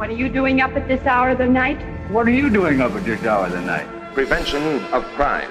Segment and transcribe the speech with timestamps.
[0.00, 1.78] What are you doing up at this hour of the night?
[2.10, 3.86] What are you doing up at this hour of the night?
[4.14, 5.50] Prevention of crime.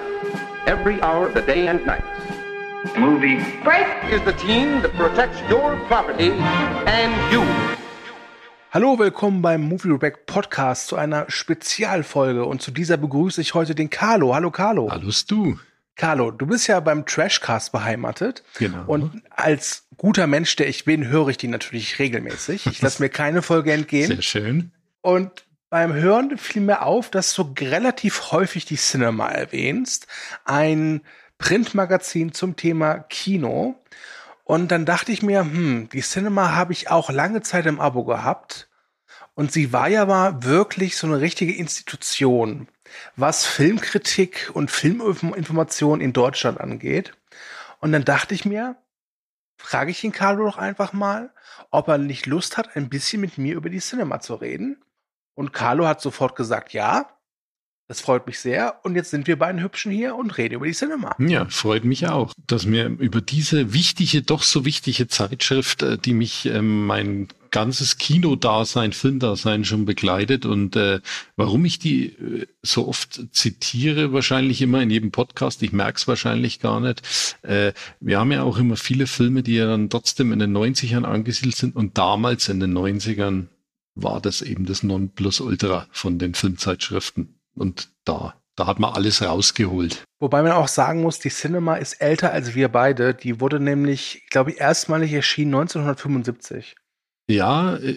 [0.66, 2.02] Every hour of the day and night.
[2.98, 3.38] Movie.
[3.62, 3.86] Break!
[4.10, 7.44] Is the team that protects your property and you.
[8.72, 13.76] Hallo, willkommen beim Movie Back Podcast zu einer Spezialfolge und zu dieser begrüße ich heute
[13.76, 14.34] den Carlo.
[14.34, 14.90] Hallo Carlo.
[14.90, 15.60] Hallo du.
[15.96, 18.42] Carlo, du bist ja beim Trashcast beheimatet.
[18.58, 18.84] Genau.
[18.86, 22.66] Und als guter Mensch, der ich bin, höre ich die natürlich regelmäßig.
[22.66, 24.08] Ich lasse mir keine Folge entgehen.
[24.08, 24.72] Sehr schön.
[25.02, 30.06] Und beim Hören fiel mir auf, dass du relativ häufig die Cinema erwähnst.
[30.44, 31.02] Ein
[31.38, 33.76] Printmagazin zum Thema Kino.
[34.44, 38.04] Und dann dachte ich mir, hm, die Cinema habe ich auch lange Zeit im Abo
[38.04, 38.68] gehabt.
[39.34, 42.68] Und sie war ja mal wirklich so eine richtige Institution,
[43.16, 47.12] was Filmkritik und Filminformation in Deutschland angeht.
[47.80, 48.76] Und dann dachte ich mir,
[49.56, 51.30] frage ich ihn Carlo doch einfach mal,
[51.70, 54.82] ob er nicht Lust hat, ein bisschen mit mir über die Cinema zu reden.
[55.34, 57.16] Und Carlo hat sofort gesagt, ja.
[57.88, 58.78] Das freut mich sehr.
[58.84, 61.16] Und jetzt sind wir beiden Hübschen hier und reden über die Cinema.
[61.18, 66.14] Ja, freut mich auch, dass mir über diese wichtige, doch so wichtige Zeitschrift, äh, die
[66.14, 71.00] mich äh, mein ganzes Kinodasein, Filmdasein schon begleitet und äh,
[71.36, 76.08] warum ich die äh, so oft zitiere, wahrscheinlich immer in jedem Podcast, ich merke es
[76.08, 77.02] wahrscheinlich gar nicht.
[77.42, 81.04] Äh, wir haben ja auch immer viele Filme, die ja dann trotzdem in den 90ern
[81.04, 83.46] angesiedelt sind und damals in den 90ern
[83.94, 87.40] war das eben das Nonplusultra von den Filmzeitschriften.
[87.54, 90.04] Und da, da hat man alles rausgeholt.
[90.18, 93.14] Wobei man auch sagen muss, die Cinema ist älter als wir beide.
[93.14, 96.76] Die wurde nämlich, glaube ich, erstmalig erschienen 1975.
[97.30, 97.96] Ja, äh,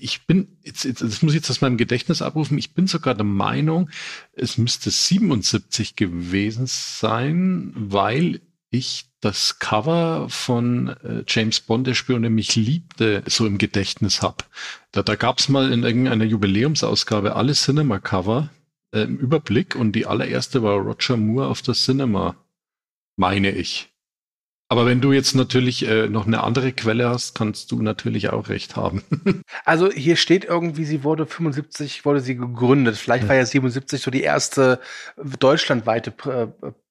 [0.00, 3.14] ich bin, jetzt, jetzt, das muss ich jetzt aus meinem Gedächtnis abrufen, ich bin sogar
[3.14, 3.90] der Meinung,
[4.32, 12.22] es müsste 77 gewesen sein, weil ich das Cover von äh, James Bond, der Spion,
[12.22, 14.48] der mich liebte, so im Gedächtnis hab.
[14.90, 18.50] Da, da gab es mal in irgendeiner Jubiläumsausgabe alle Cinema-Cover
[18.92, 22.34] äh, im Überblick und die allererste war Roger Moore auf der Cinema,
[23.16, 23.91] meine ich.
[24.72, 28.48] Aber wenn du jetzt natürlich äh, noch eine andere Quelle hast, kannst du natürlich auch
[28.48, 29.02] recht haben.
[29.66, 32.96] also hier steht irgendwie, sie wurde 75, wurde sie gegründet.
[32.96, 33.28] Vielleicht ja.
[33.28, 34.80] war ja 77 so die erste
[35.38, 36.46] deutschlandweite äh,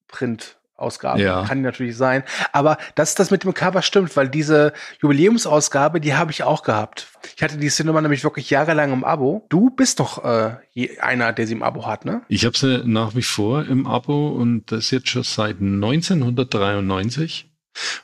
[0.08, 0.58] Print.
[0.78, 1.22] Ausgabe.
[1.22, 1.44] Ja.
[1.46, 2.24] Kann natürlich sein.
[2.53, 7.08] Aber dass das mit dem Cover stimmt, weil diese Jubiläumsausgabe, die habe ich auch gehabt.
[7.38, 9.46] Ich hatte die Cinema nämlich wirklich jahrelang im Abo.
[9.50, 10.56] Du bist doch äh,
[11.00, 12.24] einer, der sie im Abo hat, ne?
[12.30, 17.50] Ich habe sie nach wie vor im Abo und das jetzt schon seit 1993.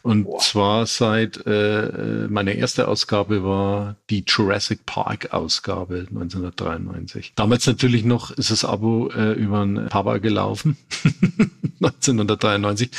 [0.02, 0.40] Und Boah.
[0.40, 7.34] zwar seit äh, meine erste Ausgabe war die Jurassic Park Ausgabe 1993.
[7.36, 10.78] Damals natürlich noch ist das Abo äh, über ein Papa gelaufen.
[11.82, 12.90] 1993.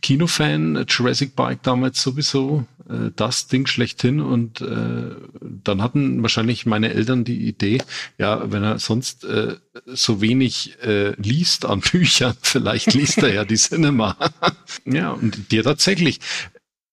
[0.00, 6.92] Kinofan, Jurassic Park damals sowieso äh, das Ding schlechthin und äh, dann hatten wahrscheinlich meine
[6.92, 7.82] Eltern die Idee,
[8.18, 9.56] ja, wenn er sonst äh,
[9.86, 14.16] so wenig äh, liest an Büchern, vielleicht liest er ja die Cinema.
[14.84, 16.20] ja, und dir tatsächlich.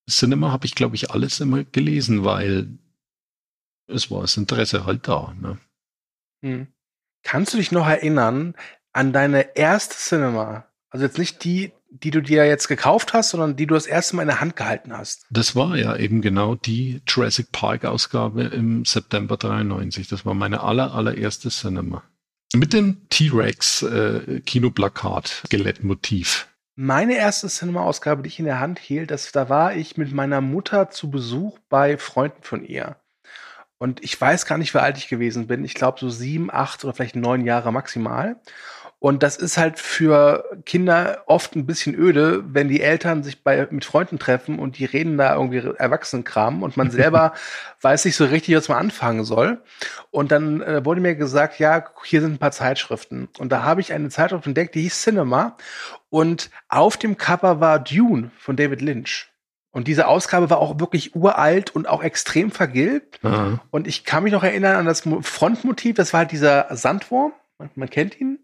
[0.07, 2.67] Cinema habe ich, glaube ich, alles immer gelesen, weil
[3.87, 5.33] es war das Interesse halt da.
[5.39, 5.57] Ne?
[6.43, 6.67] Hm.
[7.23, 8.53] Kannst du dich noch erinnern
[8.93, 10.67] an deine erste Cinema?
[10.89, 11.71] Also jetzt nicht die,
[12.03, 14.55] die du dir jetzt gekauft hast, sondern die du das erste Mal in der Hand
[14.55, 15.25] gehalten hast.
[15.29, 20.07] Das war ja eben genau die Jurassic Park Ausgabe im September 93.
[20.07, 22.03] Das war meine aller, allererste Cinema.
[22.53, 26.47] Mit dem T-Rex äh, Kinoplakat Skelettmotiv.
[26.77, 30.41] Meine erste Cinema-Ausgabe, die ich in der Hand hielt, das, da war ich mit meiner
[30.41, 32.97] Mutter zu Besuch bei Freunden von ihr.
[33.77, 35.63] Und ich weiß gar nicht, wie alt ich gewesen bin.
[35.63, 38.37] Ich glaube so sieben, acht oder vielleicht neun Jahre maximal.
[39.05, 43.67] Und das ist halt für Kinder oft ein bisschen öde, wenn die Eltern sich bei,
[43.69, 47.35] mit Freunden treffen und die reden da irgendwie Erwachsenenkram und man selber
[47.81, 49.61] weiß nicht so richtig, was man anfangen soll.
[50.09, 53.29] Und dann äh, wurde mir gesagt, ja, hier sind ein paar Zeitschriften.
[53.37, 55.55] Und da habe ich eine Zeitschrift entdeckt, die hieß Cinema.
[56.09, 59.27] Und auf dem Cover war Dune von David Lynch.
[59.69, 63.19] Und diese Ausgabe war auch wirklich uralt und auch extrem vergilbt.
[63.23, 63.59] Aha.
[63.69, 67.33] Und ich kann mich noch erinnern an das Frontmotiv, das war halt dieser Sandwurm.
[67.59, 68.39] Man, man kennt ihn.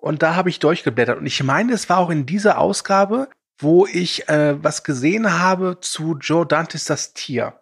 [0.00, 1.18] Und da habe ich durchgeblättert.
[1.18, 5.78] Und ich meine, es war auch in dieser Ausgabe, wo ich äh, was gesehen habe
[5.80, 7.54] zu Joe Dantes Das Tier.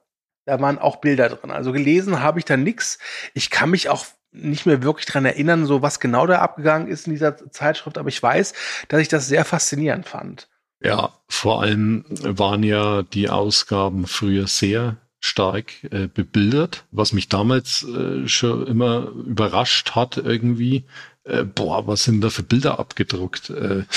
[0.46, 1.50] Da waren auch Bilder drin.
[1.50, 2.98] Also gelesen habe ich da nichts.
[3.34, 7.06] Ich kann mich auch nicht mehr wirklich dran erinnern, so was genau da abgegangen ist
[7.06, 8.52] in dieser Zeitschrift, aber ich weiß,
[8.88, 10.48] dass ich das sehr faszinierend fand.
[10.80, 17.82] Ja, vor allem waren ja die Ausgaben früher sehr stark äh, bebildert, was mich damals
[17.84, 20.84] äh, schon immer überrascht hat irgendwie,
[21.28, 23.50] äh, boah, was sind da für Bilder abgedruckt?
[23.50, 23.84] Äh,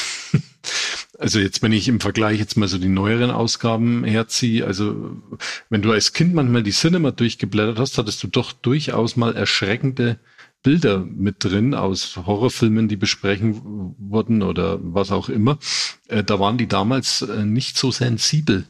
[1.22, 5.22] Also jetzt, wenn ich im Vergleich jetzt mal so die neueren Ausgaben herziehe, also
[5.70, 10.18] wenn du als Kind manchmal die Cinema durchgeblättert hast, hattest du doch durchaus mal erschreckende
[10.64, 15.60] Bilder mit drin aus Horrorfilmen, die besprechen wurden oder was auch immer.
[16.08, 18.66] Äh, da waren die damals äh, nicht so sensibel.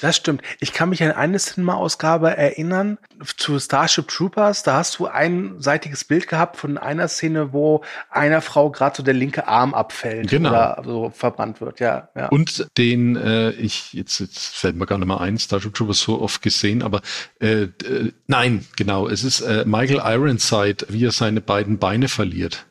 [0.00, 0.42] Das stimmt.
[0.60, 2.98] Ich kann mich an eine Cinema-Ausgabe erinnern
[3.36, 4.62] zu Starship Troopers.
[4.62, 9.02] Da hast du ein seitiges Bild gehabt von einer Szene, wo einer Frau gerade so
[9.02, 10.50] der linke Arm abfällt Genau.
[10.50, 11.80] oder so verbrannt wird.
[11.80, 12.28] Ja, ja.
[12.28, 16.20] Und den, äh, ich, jetzt, jetzt fällt mir gar nicht mal ein, Starship Troopers so
[16.20, 17.00] oft gesehen, aber
[17.40, 22.66] äh, äh, nein, genau, es ist äh, Michael Ironside, wie er seine beiden Beine verliert.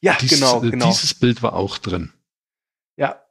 [0.00, 0.86] ja Dies, genau, äh, genau.
[0.86, 2.12] Dieses Bild war auch drin.
[2.96, 3.22] Ja,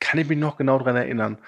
[0.00, 1.38] kann ich mich noch genau dran erinnern.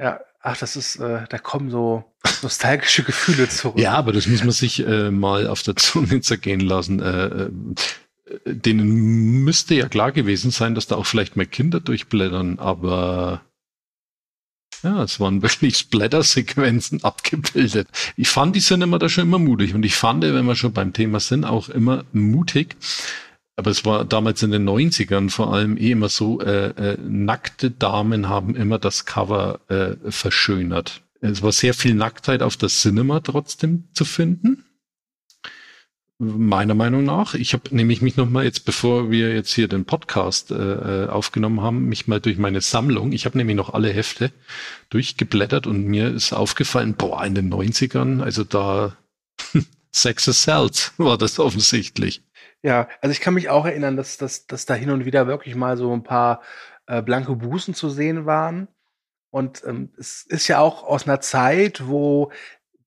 [0.00, 2.04] Ja, ach, das ist, äh, da kommen so
[2.42, 3.78] nostalgische Gefühle zurück.
[3.78, 7.00] Ja, aber das muss man sich äh, mal auf der Zunge zergehen lassen.
[7.00, 7.50] Äh, äh,
[8.46, 13.42] denen müsste ja klar gewesen sein, dass da auch vielleicht mehr Kinder durchblättern, aber
[14.82, 17.88] ja, es waren wirklich Splatter-Sequenzen abgebildet.
[18.16, 20.72] Ich fand die sind immer da schon immer mutig und ich fand, wenn wir schon
[20.72, 22.76] beim Thema sind, auch immer mutig.
[23.58, 27.72] Aber es war damals in den 90ern vor allem eh immer so, äh, äh, nackte
[27.72, 31.02] Damen haben immer das Cover äh, verschönert.
[31.20, 34.64] Es war sehr viel Nacktheit auf der Cinema trotzdem zu finden.
[36.20, 37.34] Meiner Meinung nach.
[37.34, 41.60] Ich habe nämlich mich nochmal jetzt, bevor wir jetzt hier den Podcast äh, äh, aufgenommen
[41.60, 44.30] haben, mich mal durch meine Sammlung, ich habe nämlich noch alle Hefte
[44.88, 48.96] durchgeblättert und mir ist aufgefallen, boah, in den 90ern, also da
[49.90, 52.22] Sex Sells war das offensichtlich.
[52.62, 55.54] Ja, also ich kann mich auch erinnern, dass, dass, dass da hin und wieder wirklich
[55.54, 56.42] mal so ein paar
[56.86, 58.68] äh, blanke Busen zu sehen waren.
[59.30, 62.32] Und ähm, es ist ja auch aus einer Zeit, wo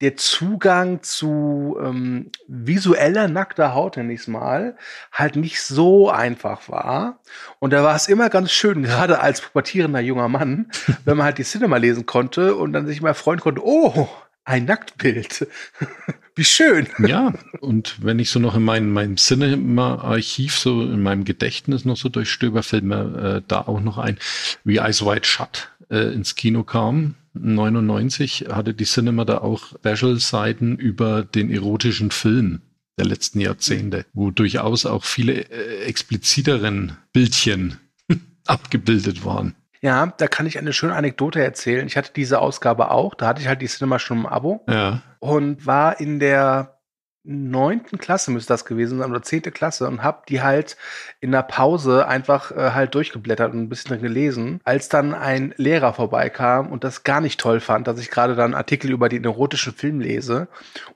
[0.02, 4.76] der Zugang zu ähm, visueller nackter Haut, nenn ich's mal,
[5.12, 7.20] halt nicht so einfach war.
[7.60, 10.72] Und da war es immer ganz schön, gerade als pubertierender junger Mann,
[11.06, 14.10] wenn man halt die Cinema lesen konnte und dann sich mal freuen konnte, oh,
[14.44, 15.48] ein Nacktbild.
[16.36, 16.88] Wie schön.
[17.06, 21.98] Ja, und wenn ich so noch in meinem, meinem Cinema-Archiv, so in meinem Gedächtnis noch
[21.98, 24.18] so durchstöber, fällt mir äh, da auch noch ein,
[24.64, 27.16] wie Eyes Wide Shut äh, ins Kino kam.
[27.34, 32.62] 99 hatte die Cinema da auch Special-Seiten über den erotischen Film
[32.98, 37.78] der letzten Jahrzehnte, wo durchaus auch viele äh, expliziteren Bildchen
[38.46, 39.56] abgebildet waren.
[39.81, 41.88] Ja, da kann ich eine schöne Anekdote erzählen.
[41.88, 45.01] Ich hatte diese Ausgabe auch, da hatte ich halt die Cinema schon im Abo Ja.
[45.19, 46.78] und war in der
[47.24, 50.75] neunten Klasse müsste das gewesen sein oder zehnte Klasse und hab die halt
[51.19, 55.54] in der Pause einfach äh, halt durchgeblättert und ein bisschen drin gelesen, als dann ein
[55.57, 59.24] Lehrer vorbeikam und das gar nicht toll fand, dass ich gerade dann Artikel über den
[59.24, 60.48] erotischen Film lese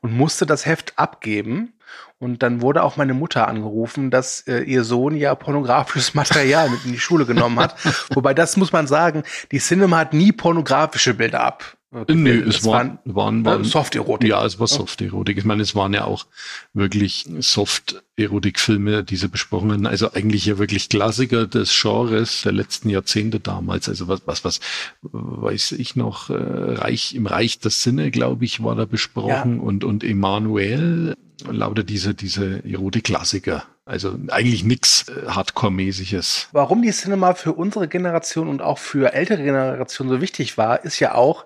[0.01, 1.73] und musste das Heft abgeben
[2.17, 6.85] und dann wurde auch meine Mutter angerufen, dass äh, ihr Sohn ja pornografisches Material mit
[6.85, 7.75] in die Schule genommen hat.
[8.13, 11.77] Wobei das muss man sagen, die Cinema hat nie pornografische Bilder ab.
[12.09, 14.29] Nö, Das es waren, waren, ne, waren Soft-Erotik.
[14.29, 15.37] Ja, es war Soft-Erotik.
[15.37, 16.25] Ich meine, es waren ja auch
[16.73, 19.85] wirklich Soft-Erotik-Filme, die sie besprochen haben.
[19.85, 23.87] Also eigentlich ja wirklich Klassiker des Genres der letzten Jahrzehnte damals.
[23.87, 24.59] Also was, was, was
[25.03, 29.85] weiß ich noch, äh, Reich, im Reich der Sinne, glaube ich, war da besprochen und,
[29.85, 33.63] und Emanuel, lauter diese, diese Erotik-Klassiker.
[33.85, 36.47] Also eigentlich nix äh, Hardcore-mäßiges.
[36.51, 40.99] Warum die Cinema für unsere Generation und auch für ältere Generationen so wichtig war, ist
[40.99, 41.45] ja auch,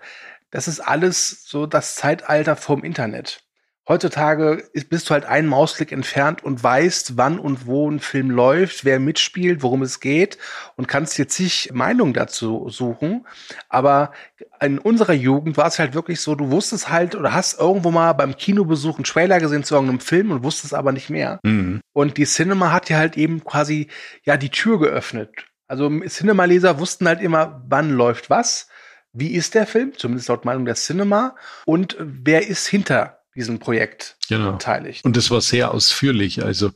[0.52, 3.44] das ist alles so das Zeitalter vom Internet.
[3.90, 8.30] Heutzutage ist, bist du halt einen Mausklick entfernt und weißt, wann und wo ein Film
[8.30, 10.38] läuft, wer mitspielt, worum es geht
[10.76, 13.26] und kannst dir zig Meinungen dazu suchen.
[13.68, 14.12] Aber
[14.62, 18.14] in unserer Jugend war es halt wirklich so, du wusstest halt oder hast irgendwo mal
[18.14, 21.40] beim Kinobesuch einen Trailer gesehen zu irgendeinem Film und wusstest aber nicht mehr.
[21.42, 21.82] Mhm.
[21.92, 23.88] Und die Cinema hat ja halt eben quasi
[24.24, 25.32] ja die Tür geöffnet.
[25.68, 28.68] Also Cinema-Leser wussten halt immer, wann läuft was,
[29.14, 31.36] wie ist der Film, zumindest laut Meinung der Cinema,
[31.66, 34.54] und wer ist hinter diesem Projekt Genau.
[34.54, 35.04] beteiligt.
[35.06, 36.44] Und das war sehr ausführlich.
[36.46, 36.72] Also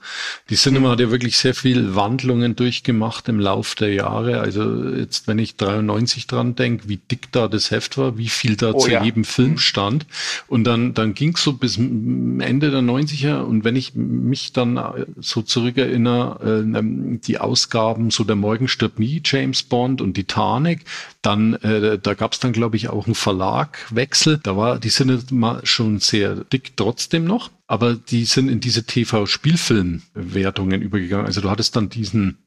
[0.49, 4.39] die Cinema hat ja wirklich sehr viel Wandlungen durchgemacht im Lauf der Jahre.
[4.39, 8.55] Also jetzt, wenn ich 93 dran denke, wie dick da das Heft war, wie viel
[8.55, 9.03] da Oh zu ja.
[9.03, 10.07] jedem Film stand.
[10.47, 13.41] Und dann, dann ging es so bis Ende der 90er.
[13.41, 18.97] Und wenn ich mich dann äh, so zurückerinnere, äh, die Ausgaben, so der Morgen stirbt
[18.97, 20.85] nie, James Bond und Titanic,
[21.23, 24.39] dann, äh, da gab es dann, glaube ich, auch einen Verlagwechsel.
[24.43, 30.81] Da war die Cinema schon sehr dick trotzdem noch, aber die sind in diese TV-Spielfilm-Wertungen
[30.81, 31.25] übergegangen.
[31.25, 32.37] Also du hattest dann diesen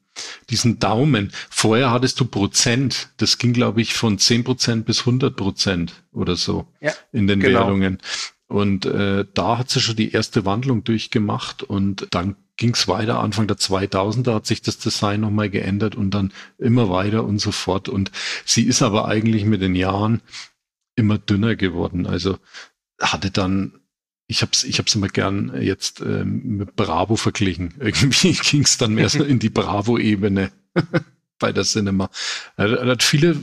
[0.49, 1.31] diesen Daumen.
[1.49, 3.09] Vorher hattest du Prozent.
[3.17, 7.39] Das ging, glaube ich, von 10 Prozent bis 100 Prozent oder so Ja, in den
[7.39, 7.59] genau.
[7.59, 7.99] Wertungen.
[8.47, 13.19] Und äh, da hat sie schon die erste Wandlung durchgemacht und dann ging es weiter.
[13.19, 17.51] Anfang der 2000er hat sich das Design nochmal geändert und dann immer weiter und so
[17.51, 17.89] fort.
[17.89, 18.11] Und
[18.45, 20.21] sie ist aber eigentlich mit den Jahren
[20.95, 22.07] immer dünner geworden.
[22.07, 22.37] Also
[22.99, 23.79] hatte dann
[24.27, 27.73] ich habe es ich hab's immer gern jetzt ähm, mit Bravo verglichen.
[27.79, 30.51] Irgendwie ging es dann mehr so in die Bravo-Ebene
[31.39, 32.09] bei der Cinema.
[32.57, 33.37] Er, hat viele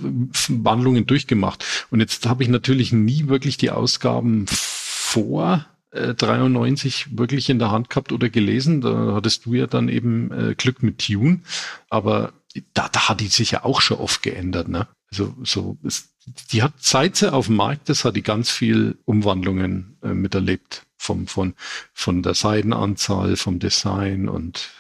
[0.49, 1.65] Wandlungen durchgemacht.
[1.91, 7.71] Und jetzt habe ich natürlich nie wirklich die Ausgaben vor äh, 93 wirklich in der
[7.71, 8.81] Hand gehabt oder gelesen.
[8.83, 11.41] Da hattest du ja dann eben äh, Glück mit Tune.
[11.89, 12.33] Aber
[12.75, 14.69] da, da hat die sich ja auch schon oft geändert.
[14.69, 14.87] Ne?
[15.15, 16.09] Also so ist,
[16.51, 20.83] die hat seit sie auf dem Markt ist, hat die ganz viel Umwandlungen äh, miterlebt.
[20.97, 21.55] Vom, von,
[21.93, 24.71] von der Seidenanzahl, vom Design und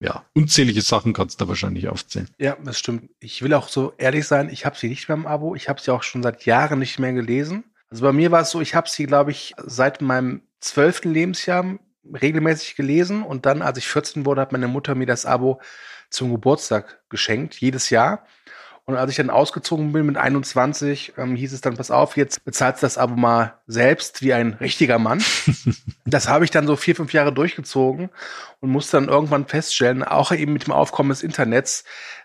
[0.00, 2.28] ja, unzählige Sachen kannst du da wahrscheinlich aufzählen.
[2.38, 3.08] Ja, das stimmt.
[3.20, 5.54] Ich will auch so ehrlich sein, ich habe sie nicht mehr im Abo.
[5.54, 7.62] Ich habe sie auch schon seit Jahren nicht mehr gelesen.
[7.88, 11.78] Also bei mir war es so, ich habe sie, glaube ich, seit meinem zwölften Lebensjahr
[12.12, 15.60] regelmäßig gelesen und dann, als ich 14 wurde, hat meine Mutter mir das Abo
[16.10, 18.26] zum Geburtstag geschenkt, jedes Jahr.
[18.86, 22.44] Und als ich dann ausgezogen bin mit 21, ähm, hieß es dann, pass auf, jetzt
[22.44, 25.24] bezahlst du das Abo mal selbst wie ein richtiger Mann.
[26.04, 28.10] das habe ich dann so vier, fünf Jahre durchgezogen
[28.60, 31.84] und musste dann irgendwann feststellen, auch eben mit dem Aufkommen des Internets,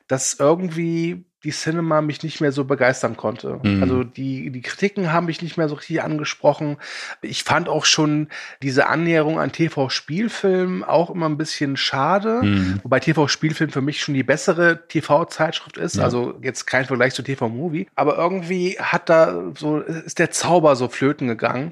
[0.09, 3.61] dass irgendwie die Cinema mich nicht mehr so begeistern konnte.
[3.63, 3.81] Mhm.
[3.81, 6.75] Also die, die Kritiken haben mich nicht mehr so richtig angesprochen.
[7.21, 8.27] Ich fand auch schon
[8.61, 12.79] diese Annäherung an TV-Spielfilm auch immer ein bisschen schade, mhm.
[12.83, 15.95] wobei TV-Spielfilm für mich schon die bessere TV-Zeitschrift ist.
[15.95, 16.03] Ja.
[16.03, 17.87] Also jetzt kein Vergleich zu TV-Movie.
[17.95, 21.71] Aber irgendwie hat da so, ist der Zauber so flöten gegangen.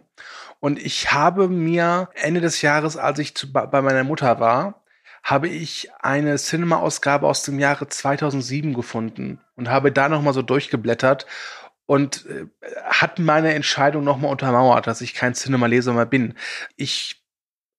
[0.61, 4.81] Und ich habe mir Ende des Jahres, als ich zu, bei meiner Mutter war,
[5.27, 11.25] habe ich eine Cinema-Ausgabe aus dem Jahre 2007 gefunden und habe da nochmal so durchgeblättert
[11.85, 12.45] und äh,
[12.85, 16.35] hat meine Entscheidung nochmal untermauert, dass ich kein Cinema-Leser mehr bin.
[16.77, 17.25] Ich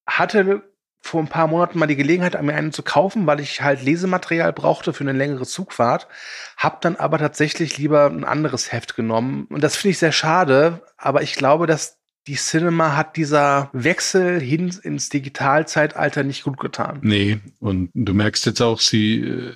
[0.05, 0.61] hatte
[1.01, 4.53] vor ein paar Monaten mal die Gelegenheit, mir einen zu kaufen, weil ich halt Lesematerial
[4.53, 6.07] brauchte für eine längere Zugfahrt,
[6.55, 10.83] hab dann aber tatsächlich lieber ein anderes Heft genommen und das finde ich sehr schade,
[10.97, 16.99] aber ich glaube, dass die Cinema hat dieser Wechsel hin ins Digitalzeitalter nicht gut getan.
[17.01, 19.53] Nee, und du merkst jetzt auch, sie äh,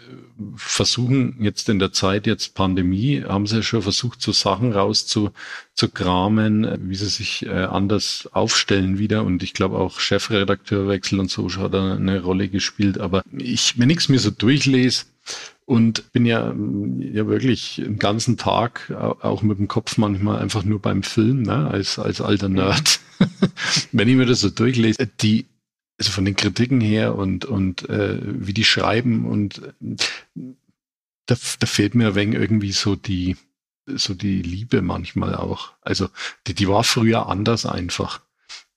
[0.55, 6.77] versuchen jetzt in der Zeit, jetzt Pandemie, haben sie schon versucht, so Sachen rauszukramen, äh,
[6.81, 9.23] wie sie sich äh, anders aufstellen wieder.
[9.23, 12.97] Und ich glaube auch Chefredakteurwechsel und so hat eine Rolle gespielt.
[12.99, 15.05] Aber ich, wenn ich es mir so durchlese,
[15.73, 16.53] und bin ja,
[16.99, 21.67] ja wirklich den ganzen Tag auch mit dem Kopf manchmal einfach nur beim Film, ne,
[21.67, 22.99] als, als alter Nerd.
[23.91, 25.47] Wenn ich mir das so durchlese, die,
[25.97, 29.63] also von den Kritiken her und, und äh, wie die schreiben und
[31.25, 33.35] da, da fehlt mir ein wenig irgendwie so die,
[33.87, 35.71] so die Liebe manchmal auch.
[35.81, 36.07] Also
[36.45, 38.21] die, die war früher anders einfach.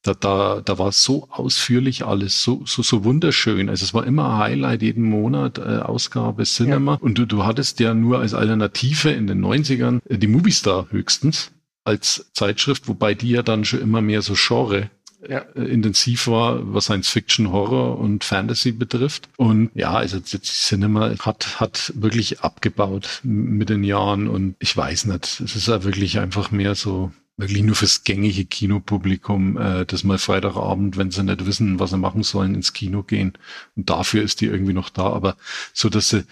[0.07, 3.69] Da, da, da war so ausführlich alles, so, so, so wunderschön.
[3.69, 6.93] Also es war immer ein Highlight jeden Monat, äh, Ausgabe Cinema.
[6.93, 6.99] Ja.
[7.01, 11.51] Und du, du hattest ja nur als Alternative in den 90ern äh, die Moviestar höchstens
[11.85, 14.91] als Zeitschrift, wobei die ja dann schon immer mehr so Genre
[15.29, 15.39] ja.
[15.55, 19.29] Äh, intensiv war, was Science Fiction, Horror und Fantasy betrifft.
[19.37, 25.07] Und ja, also die Cinema hat, hat wirklich abgebaut mit den Jahren und ich weiß
[25.07, 30.05] nicht, es ist ja wirklich einfach mehr so wirklich nur fürs gängige Kinopublikum, äh, das
[30.05, 33.37] mal Freitagabend, wenn sie nicht wissen, was sie machen sollen, ins Kino gehen.
[33.75, 35.05] Und dafür ist die irgendwie noch da.
[35.05, 35.37] Aber
[35.73, 36.25] so, dass sie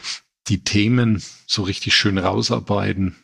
[0.48, 3.16] die Themen so richtig schön rausarbeiten,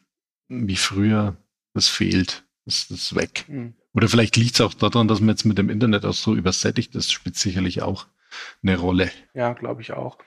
[0.48, 1.36] wie früher,
[1.74, 2.44] das fehlt.
[2.66, 3.46] Das, ist weg.
[3.48, 3.74] Mhm.
[3.94, 6.94] Oder vielleicht liegt es auch daran, dass man jetzt mit dem Internet auch so übersättigt
[6.94, 8.06] ist, spielt sicherlich auch
[8.62, 9.10] eine Rolle.
[9.34, 10.18] Ja, glaube ich auch.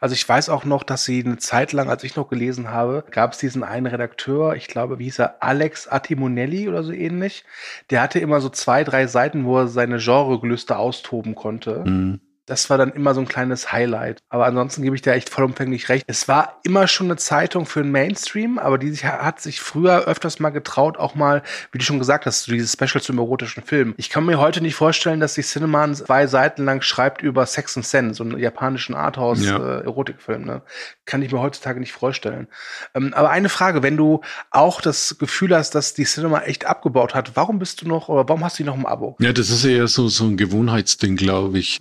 [0.00, 3.04] Also ich weiß auch noch, dass sie eine Zeit lang, als ich noch gelesen habe,
[3.10, 7.44] gab es diesen einen Redakteur, ich glaube, wie hieß er, Alex Attimonelli oder so ähnlich.
[7.90, 11.84] Der hatte immer so zwei, drei Seiten, wo er seine Genregelüste austoben konnte.
[11.84, 14.22] Mhm das war dann immer so ein kleines Highlight.
[14.28, 16.04] Aber ansonsten gebe ich dir echt vollumfänglich recht.
[16.08, 20.40] Es war immer schon eine Zeitung für den Mainstream, aber die hat sich früher öfters
[20.40, 23.94] mal getraut, auch mal, wie du schon gesagt hast, dieses Special zum erotischen Film.
[23.96, 27.76] Ich kann mir heute nicht vorstellen, dass die Cineman zwei Seiten lang schreibt über Sex
[27.76, 30.46] and Sense, so einen japanischen Arthouse-Erotikfilm.
[30.46, 30.54] Ja.
[30.54, 30.62] Äh, ne?
[31.04, 32.48] Kann ich mir heutzutage nicht vorstellen.
[32.94, 34.20] Ähm, aber eine Frage, wenn du
[34.50, 38.28] auch das Gefühl hast, dass die Cinema echt abgebaut hat, warum bist du noch, oder
[38.28, 39.16] warum hast du noch im Abo?
[39.20, 41.80] Ja, das ist eher so, so ein Gewohnheitsding, glaube ich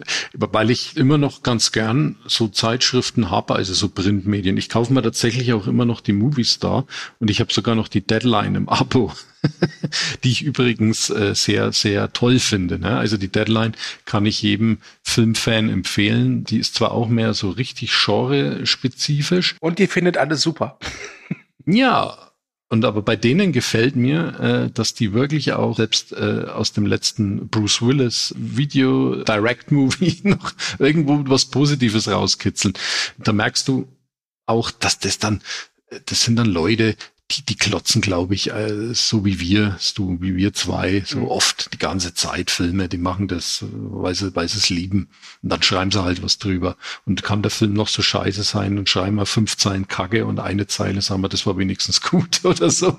[0.51, 4.57] weil ich immer noch ganz gern so Zeitschriften habe, also so Printmedien.
[4.57, 6.85] Ich kaufe mir tatsächlich auch immer noch die Moviestar
[7.19, 9.13] und ich habe sogar noch die Deadline im Abo,
[10.23, 12.79] die ich übrigens äh, sehr, sehr toll finde.
[12.79, 12.97] Ne?
[12.97, 13.73] Also die Deadline
[14.05, 16.43] kann ich jedem Filmfan empfehlen.
[16.43, 19.55] Die ist zwar auch mehr so richtig genre-spezifisch.
[19.59, 20.77] Und die findet alles super.
[21.65, 22.30] ja,
[22.71, 26.85] Und aber bei denen gefällt mir, äh, dass die wirklich auch selbst äh, aus dem
[26.85, 32.73] letzten Bruce Willis Video Direct Movie noch irgendwo was Positives rauskitzeln.
[33.17, 33.89] Da merkst du
[34.45, 35.41] auch, dass das dann,
[36.05, 36.95] das sind dann Leute,
[37.31, 41.27] die, die klotzen, glaube ich, äh, so wie wir, so wie wir zwei, so mhm.
[41.27, 45.09] oft die ganze Zeit Filme, die machen das, weil sie, weil sie es lieben.
[45.41, 46.77] Und dann schreiben sie halt was drüber.
[47.05, 50.39] Und kann der Film noch so scheiße sein und schreiben wir fünf Zeilen Kacke und
[50.39, 52.97] eine Zeile sagen wir, das war wenigstens gut oder so.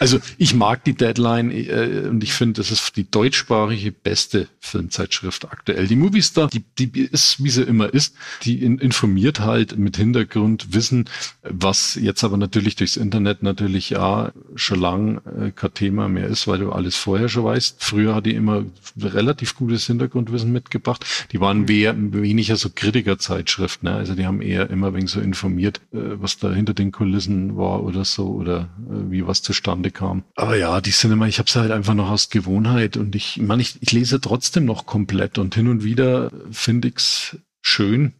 [0.00, 5.44] Also ich mag die Deadline äh, und ich finde, das ist die deutschsprachige beste Filmzeitschrift
[5.46, 5.86] aktuell.
[5.86, 11.08] Die Movistar, die, die ist, wie sie immer ist, die in, informiert halt mit Hintergrundwissen,
[11.42, 16.46] was jetzt aber natürlich durchs Internet natürlich ja schon lang äh, kein Thema mehr ist,
[16.46, 17.76] weil du alles vorher schon weißt.
[17.82, 18.64] Früher hat die immer
[19.00, 21.04] relativ gutes Hintergrundwissen mitgebracht.
[21.32, 23.88] Die waren mehr, weniger so Kritikerzeitschriften.
[23.88, 23.96] Ne?
[23.96, 27.82] Also die haben eher immer wegen so informiert, äh, was da hinter den Kulissen war
[27.84, 30.24] oder so oder äh, wie was zustande zustande kam.
[30.34, 33.62] Aber ja, die Cinema, ich habe es halt einfach noch aus Gewohnheit und ich meine,
[33.62, 38.14] ich, ich lese trotzdem noch komplett und hin und wieder finde ich's schön,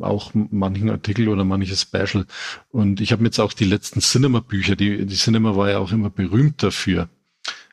[0.00, 2.24] auch manchen Artikel oder manches Special.
[2.70, 6.08] Und ich habe jetzt auch die letzten Cinema-Bücher, die, die Cinema war ja auch immer
[6.08, 7.08] berühmt dafür,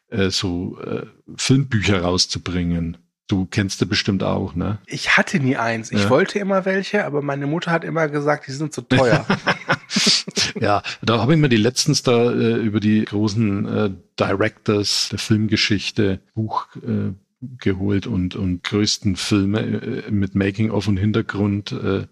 [0.09, 1.05] äh, so äh,
[1.37, 2.97] Filmbücher rauszubringen.
[3.29, 4.79] Du kennst du bestimmt auch, ne?
[4.85, 5.91] Ich hatte nie eins.
[5.91, 6.09] Ich ja.
[6.09, 9.25] wollte immer welche, aber meine Mutter hat immer gesagt, die sind zu teuer.
[10.59, 13.89] ja, da habe ich mir die letztens da äh, über die großen äh,
[14.19, 21.71] Directors der Filmgeschichte Buch äh, geholt und, und größten Filme äh, mit Making-of und Hintergrund
[21.71, 22.07] äh,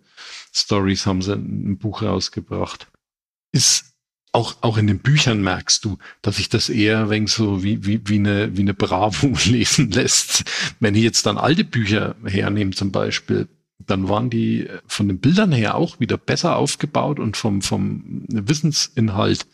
[0.54, 2.88] Stories haben sie ein Buch rausgebracht.
[3.52, 3.96] Ist
[4.32, 8.02] auch, auch in den Büchern merkst du, dass sich das eher wenn so wie, wie,
[8.06, 10.44] wie, eine, wie eine Bravo lesen lässt.
[10.80, 13.48] Wenn ich jetzt dann alte Bücher hernehme zum Beispiel,
[13.88, 19.46] dann waren die von den Bildern her auch wieder besser aufgebaut und vom, vom Wissensinhalt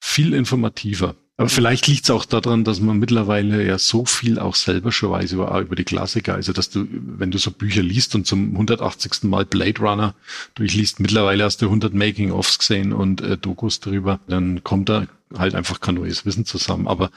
[0.00, 1.14] viel informativer.
[1.38, 5.10] Aber vielleicht liegt es auch daran, dass man mittlerweile ja so viel auch selber schon
[5.10, 6.34] weiß über, über die Klassiker.
[6.34, 9.24] Also, dass du, wenn du so Bücher liest und zum 180.
[9.24, 10.14] Mal Blade Runner
[10.54, 15.54] durchliest, mittlerweile hast du 100 Making-ofs gesehen und äh, Dokus drüber, dann kommt da halt
[15.54, 16.86] einfach kein neues Wissen zusammen.
[16.86, 17.10] Aber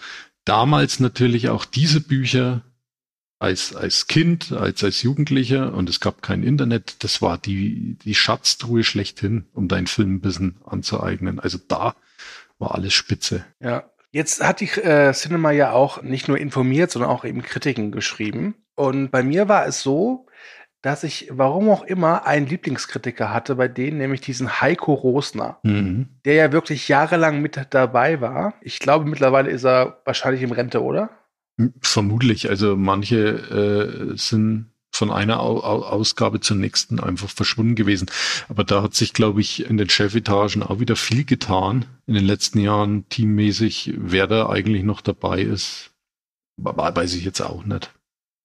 [0.45, 2.61] damals natürlich auch diese Bücher
[3.39, 8.15] als, als Kind, als, als Jugendlicher und es gab kein Internet, das war die, die
[8.15, 11.39] Schatztruhe schlechthin, um dein Filmwissen anzueignen.
[11.39, 11.95] Also da
[12.59, 13.45] war alles spitze.
[13.59, 13.83] Ja,
[14.15, 18.55] Jetzt hat die äh, Cinema ja auch nicht nur informiert, sondern auch eben Kritiken geschrieben.
[18.73, 20.27] Und bei mir war es so,
[20.81, 26.07] dass ich, warum auch immer, einen Lieblingskritiker hatte bei denen, nämlich diesen Heiko Rosner, mhm.
[26.23, 28.53] der ja wirklich jahrelang mit dabei war.
[28.61, 31.09] Ich glaube, mittlerweile ist er wahrscheinlich im Rente, oder?
[31.81, 32.49] Vermutlich.
[32.49, 38.09] Also manche äh, sind von einer Ausgabe zur nächsten einfach verschwunden gewesen.
[38.47, 42.25] Aber da hat sich, glaube ich, in den Chefetagen auch wieder viel getan in den
[42.25, 43.93] letzten Jahren teammäßig.
[43.97, 45.91] Wer da eigentlich noch dabei ist,
[46.57, 47.93] weiß ich jetzt auch nicht.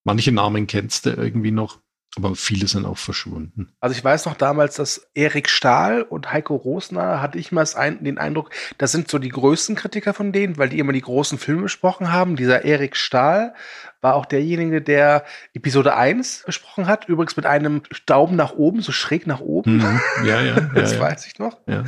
[0.04, 1.78] Manche Namen kennst du irgendwie noch.
[2.16, 3.72] Aber viele sind auch verschwunden.
[3.78, 7.64] Also ich weiß noch damals, dass Erik Stahl und Heiko Rosner hatte ich mal
[8.00, 11.38] den Eindruck, das sind so die größten Kritiker von denen, weil die immer die großen
[11.38, 12.34] Filme besprochen haben.
[12.34, 13.54] Dieser Erik Stahl
[14.00, 17.08] war auch derjenige, der Episode 1 besprochen hat.
[17.08, 19.76] Übrigens mit einem Daumen nach oben, so schräg nach oben.
[19.76, 20.00] Mhm.
[20.24, 20.60] Ja, ja.
[20.74, 21.60] das ja, weiß ich noch.
[21.66, 21.84] Ja.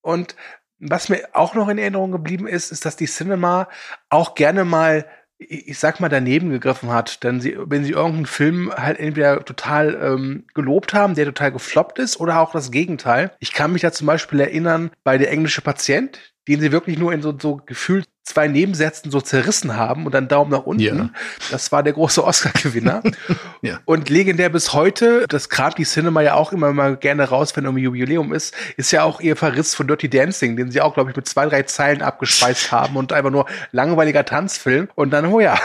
[0.00, 0.34] Und
[0.78, 3.68] was mir auch noch in Erinnerung geblieben ist, ist, dass die Cinema
[4.10, 5.06] auch gerne mal
[5.38, 7.22] ich sag mal, daneben gegriffen hat.
[7.22, 11.98] Denn sie, wenn sie irgendeinen Film halt entweder total ähm, gelobt haben, der total gefloppt
[11.98, 13.32] ist, oder auch das Gegenteil.
[13.38, 17.12] Ich kann mich da zum Beispiel erinnern, bei Der englische Patient, den sie wirklich nur
[17.12, 20.82] in so, so gefühlt zwei Nebensätzen so zerrissen haben und dann Daumen nach unten.
[20.82, 21.10] Ja.
[21.50, 23.02] Das war der große Oscar-Gewinner.
[23.62, 23.80] ja.
[23.84, 27.64] Und legendär bis heute, das kramt die Cinema ja auch immer mal gerne raus, wenn
[27.64, 31.10] irgendwie Jubiläum ist, ist ja auch ihr Verriss von Dirty Dancing, den sie auch, glaube
[31.10, 34.88] ich, mit zwei, drei Zeilen abgespeist haben und einfach nur langweiliger Tanzfilm.
[34.94, 35.58] Und dann, oh ja.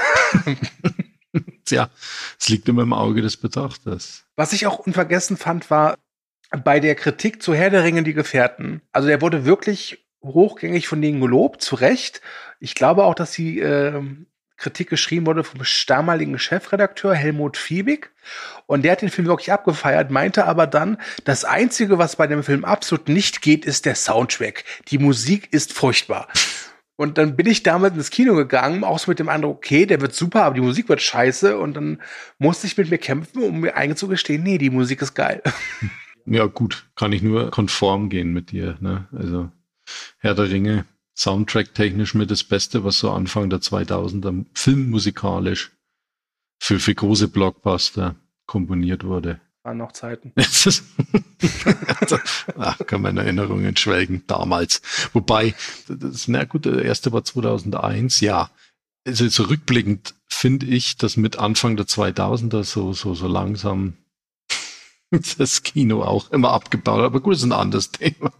[1.65, 1.89] Tja,
[2.39, 4.23] es liegt immer im Auge des Betrachters.
[4.35, 5.97] Was ich auch unvergessen fand, war
[6.63, 8.81] bei der Kritik zu Herr der Ringe die Gefährten.
[8.91, 12.21] Also der wurde wirklich hochgängig von denen gelobt, zu Recht.
[12.59, 14.01] Ich glaube auch, dass die äh,
[14.61, 18.11] Kritik geschrieben wurde vom damaligen Chefredakteur Helmut Fiebig.
[18.67, 22.43] Und der hat den Film wirklich abgefeiert, meinte aber dann, das Einzige, was bei dem
[22.43, 24.63] Film absolut nicht geht, ist der Soundtrack.
[24.89, 26.27] Die Musik ist furchtbar.
[26.95, 30.01] Und dann bin ich damals ins Kino gegangen, auch so mit dem Eindruck, okay, der
[30.01, 31.57] wird super, aber die Musik wird scheiße.
[31.57, 31.99] Und dann
[32.37, 35.41] musste ich mit mir kämpfen, um mir einzugestehen, nee, die Musik ist geil.
[36.27, 38.77] Ja, gut, kann ich nur konform gehen mit dir.
[38.79, 39.07] Ne?
[39.11, 39.49] Also
[40.19, 45.71] Herr der Ringe, Soundtrack-technisch mit das Beste, was so Anfang der 2000er filmmusikalisch
[46.59, 49.39] für, für große Blockbuster komponiert wurde.
[49.63, 50.33] waren noch Zeiten.
[52.57, 54.81] Ach, kann man in Erinnerungen schwelgen, damals.
[55.13, 55.55] Wobei,
[55.87, 58.49] das, na gut, der erste war 2001, ja.
[59.05, 63.97] Also zurückblickend finde ich, dass mit Anfang der 2000er so, so, so langsam
[65.37, 67.01] das Kino auch immer abgebaut.
[67.01, 68.31] Aber gut, das ist ein anderes Thema.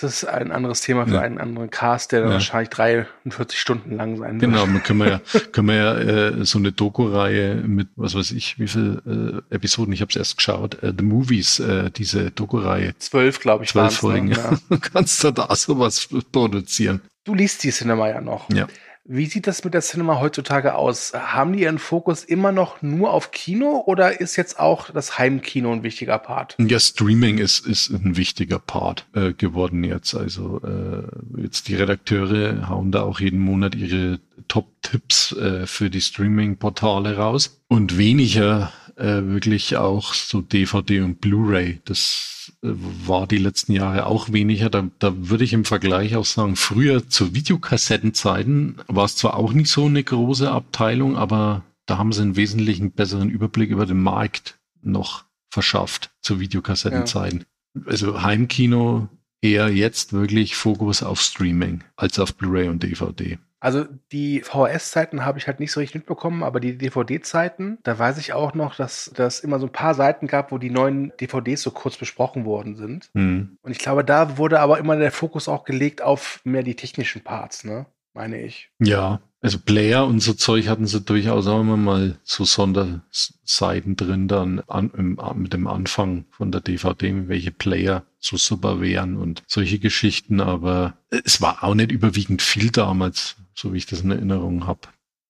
[0.00, 1.20] Das ist ein anderes Thema für Ja.
[1.20, 2.34] einen anderen Cast, der dann Ja.
[2.36, 4.50] wahrscheinlich 43 Stunden lang sein wird.
[4.52, 5.20] Genau, können wir ja,
[5.52, 9.92] können wir ja äh, so eine Doku-Reihe mit, was weiß ich, wie viel äh, Episoden,
[9.92, 13.94] ich habe es erst geschaut, äh, The Movies, äh, diese Doku-Reihe, Zwölf, glaube ich, zwölf
[13.94, 14.36] Folgen, ne?
[14.36, 14.58] ja.
[14.70, 17.02] Du kannst du da sowas produzieren.
[17.24, 18.48] Du liest die Cinema ja noch.
[18.50, 18.66] Ja.
[19.04, 21.12] Wie sieht das mit der Cinema heutzutage aus?
[21.12, 25.72] Haben die ihren Fokus immer noch nur auf Kino oder ist jetzt auch das Heimkino
[25.72, 26.54] ein wichtiger Part?
[26.60, 30.14] Ja, Streaming ist, ist ein wichtiger Part äh, geworden jetzt.
[30.14, 36.00] Also äh, jetzt die Redakteure hauen da auch jeden Monat ihre Top-Tipps äh, für die
[36.00, 37.60] Streaming-Portale raus.
[37.66, 41.80] Und weniger äh, wirklich auch so DVD und Blu-ray.
[41.84, 44.70] Das äh, war die letzten Jahre auch weniger.
[44.70, 49.52] Da, da würde ich im Vergleich auch sagen, früher zu Videokassettenzeiten war es zwar auch
[49.52, 54.00] nicht so eine große Abteilung, aber da haben sie einen wesentlichen besseren Überblick über den
[54.00, 57.44] Markt noch verschafft zu Videokassettenzeiten.
[57.86, 59.08] Also Heimkino
[59.40, 63.38] eher jetzt wirklich Fokus auf Streaming als auf Blu-ray und DVD.
[63.62, 68.18] Also die VHS-Zeiten habe ich halt nicht so richtig mitbekommen, aber die DVD-Zeiten, da weiß
[68.18, 71.62] ich auch noch, dass das immer so ein paar Seiten gab, wo die neuen DVDs
[71.62, 73.10] so kurz besprochen worden sind.
[73.14, 73.58] Hm.
[73.62, 77.22] Und ich glaube, da wurde aber immer der Fokus auch gelegt auf mehr die technischen
[77.22, 77.86] Parts, ne?
[78.14, 78.68] Meine ich.
[78.78, 84.28] Ja, also Player und so Zeug hatten sie durchaus auch immer mal so Sonderseiten drin
[84.28, 89.42] dann an, im, mit dem Anfang von der DVD, welche Player so super wären und
[89.48, 94.12] solche Geschichten, aber es war auch nicht überwiegend viel damals, so wie ich das in
[94.12, 94.80] Erinnerung habe.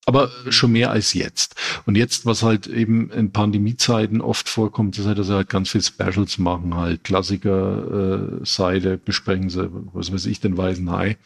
[0.05, 1.55] Aber schon mehr als jetzt.
[1.87, 5.71] Und jetzt, was halt eben in Pandemiezeiten oft vorkommt, ist halt, dass sie halt ganz
[5.71, 11.17] viel Specials machen, halt Klassiker-Seite besprechen sie, was weiß ich, den Weißen Hai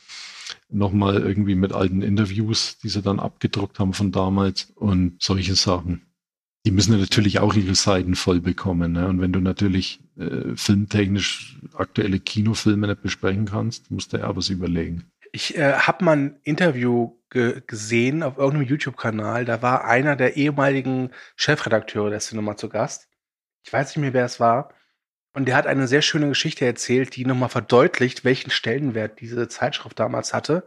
[0.68, 6.02] nochmal irgendwie mit alten Interviews, die sie dann abgedruckt haben von damals und solche Sachen.
[6.64, 8.92] Die müssen natürlich auch ihre Seiten voll bekommen.
[8.92, 9.06] Ne?
[9.06, 14.48] Und wenn du natürlich äh, filmtechnisch aktuelle Kinofilme nicht besprechen kannst, musst du ja was
[14.48, 15.04] überlegen.
[15.30, 19.44] Ich äh, habe mal ein Interview ge gesehen auf irgendeinem YouTube-Kanal.
[19.44, 23.08] Da war einer der ehemaligen Chefredakteure der Cinema zu Gast.
[23.64, 24.70] Ich weiß nicht mehr, wer es war.
[25.36, 30.00] Und der hat eine sehr schöne Geschichte erzählt, die nochmal verdeutlicht, welchen Stellenwert diese Zeitschrift
[30.00, 30.64] damals hatte.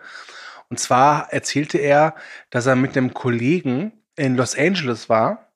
[0.70, 2.14] Und zwar erzählte er,
[2.52, 5.52] dass er mit einem Kollegen in Los Angeles war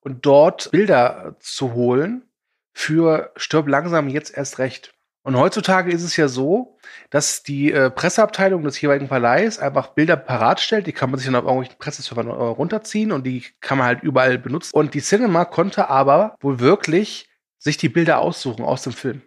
[0.00, 2.24] und dort Bilder zu holen
[2.72, 4.92] für Stirb langsam jetzt erst recht.
[5.22, 6.76] Und heutzutage ist es ja so,
[7.10, 10.88] dass die äh, Presseabteilung des jeweiligen Verleihs einfach Bilder parat stellt.
[10.88, 14.02] Die kann man sich dann auf irgendwelchen Presseservern äh, runterziehen und die kann man halt
[14.02, 14.76] überall benutzen.
[14.76, 17.28] Und die Cinema konnte aber wohl wirklich
[17.64, 19.22] sich die Bilder aussuchen aus dem Film,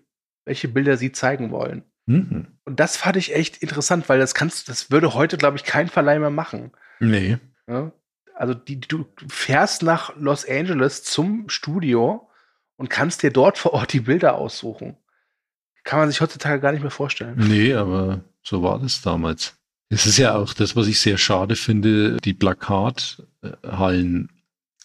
[0.46, 1.84] welche Bilder sie zeigen wollen.
[2.06, 2.48] Mhm.
[2.66, 5.90] Und das fand ich echt interessant, weil das kannst, das würde heute, glaube ich, kein
[5.90, 6.72] Verleih mehr machen.
[7.00, 7.40] Nee.
[7.68, 7.92] Ja?
[8.36, 12.30] Also die, du fährst nach Los Angeles zum Studio
[12.76, 14.96] und kannst dir dort vor Ort die Bilder aussuchen.
[15.84, 17.36] Kann man sich heutzutage gar nicht mehr vorstellen.
[17.38, 19.56] Nee, aber so war das damals.
[19.90, 24.30] Es ist ja auch das, was ich sehr schade finde, die Plakathallen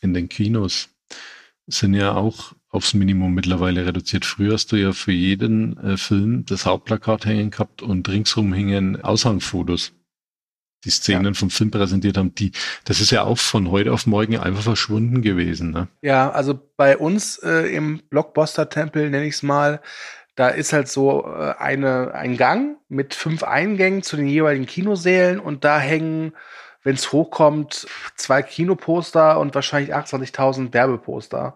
[0.01, 0.89] in den Kinos
[1.73, 4.25] sind ja auch aufs Minimum mittlerweile reduziert.
[4.25, 9.03] Früher hast du ja für jeden äh, Film das Hauptplakat hängen gehabt und ringsrum hingen
[9.03, 9.93] Aushangfotos.
[10.85, 12.51] Die Szenen vom Film präsentiert haben, die,
[12.85, 15.71] das ist ja auch von heute auf morgen einfach verschwunden gewesen.
[15.71, 15.87] Ne?
[16.01, 19.81] Ja, also bei uns äh, im Blockbuster-Tempel, nenne ich es mal,
[20.35, 25.39] da ist halt so äh, eine, ein Gang mit fünf Eingängen zu den jeweiligen Kinosälen
[25.39, 26.33] und da hängen,
[26.85, 31.55] wenn es hochkommt, zwei Kinoposter und wahrscheinlich 28.000 Werbeposter.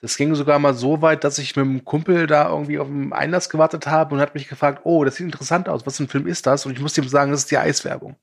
[0.00, 3.12] Das ging sogar mal so weit, dass ich mit einem Kumpel da irgendwie auf dem
[3.12, 6.08] Einlass gewartet habe und hat mich gefragt, oh, das sieht interessant aus, was für ein
[6.08, 6.66] Film ist das?
[6.66, 8.16] Und ich musste ihm sagen, das ist die Eiswerbung.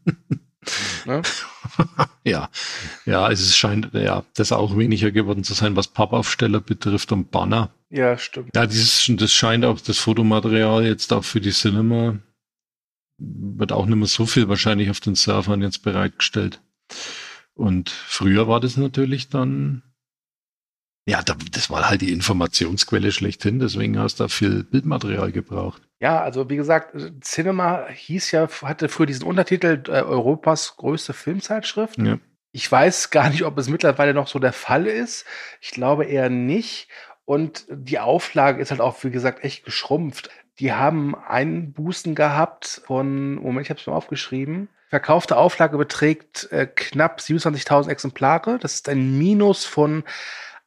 [1.06, 1.22] ne?
[2.24, 2.50] Ja,
[3.06, 7.70] ja, es scheint ja das auch weniger geworden zu sein, was Pappaufsteller betrifft und Banner.
[7.88, 8.54] Ja, stimmt.
[8.54, 12.18] Ja, dieses, das scheint auch das Fotomaterial jetzt auch für die Cinema
[13.18, 16.60] wird auch nicht mehr so viel wahrscheinlich auf den Servern jetzt bereitgestellt.
[17.54, 19.82] Und früher war das natürlich dann,
[21.06, 25.82] ja, da, das war halt die Informationsquelle schlechthin, deswegen hast du da viel Bildmaterial gebraucht.
[26.00, 31.98] Ja, also wie gesagt, Cinema hieß ja, hatte früher diesen Untertitel äh, Europas größte Filmzeitschrift.
[31.98, 32.18] Ja.
[32.52, 35.26] Ich weiß gar nicht, ob es mittlerweile noch so der Fall ist.
[35.60, 36.88] Ich glaube eher nicht.
[37.24, 40.30] Und die Auflage ist halt auch, wie gesagt, echt geschrumpft.
[40.60, 44.68] Die haben Einbußen gehabt von, Moment, ich habe es mal aufgeschrieben.
[44.88, 48.58] Verkaufte Auflage beträgt äh, knapp 27.000 Exemplare.
[48.58, 50.02] Das ist ein Minus von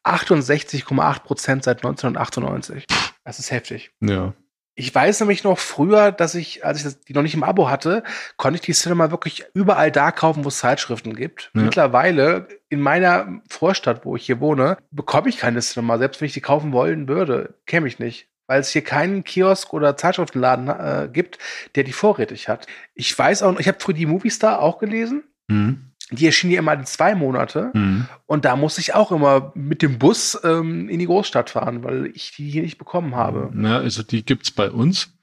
[0.03, 2.85] 68,8 Prozent seit 1998.
[3.23, 3.91] Das ist heftig.
[3.99, 4.33] Ja.
[4.73, 7.69] Ich weiß nämlich noch früher, dass ich, als ich das, die noch nicht im Abo
[7.69, 8.03] hatte,
[8.37, 11.51] konnte ich die Cinema wirklich überall da kaufen, wo es Zeitschriften gibt.
[11.53, 11.63] Ja.
[11.63, 15.97] Mittlerweile in meiner Vorstadt, wo ich hier wohne, bekomme ich keine Cinema.
[15.97, 18.30] Selbst wenn ich die kaufen wollen würde, käme ich nicht.
[18.51, 21.37] Weil es hier keinen Kiosk oder Zeitschriftenladen äh, gibt,
[21.75, 22.67] der die vorrätig hat.
[22.93, 25.23] Ich weiß auch, ich habe früher die Movistar auch gelesen.
[25.47, 25.93] Mhm.
[26.11, 27.71] Die erschien ja immer in zwei Monate.
[27.73, 28.09] Mhm.
[28.25, 32.07] Und da musste ich auch immer mit dem Bus ähm, in die Großstadt fahren, weil
[32.07, 33.53] ich die hier nicht bekommen habe.
[33.55, 35.13] Ja, also die gibt's bei uns.